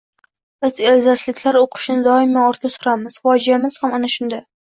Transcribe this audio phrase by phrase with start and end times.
[0.65, 4.43] Biz elzasliklar o`qishni doimo ortga suramiz fojeamiz ham ana shunda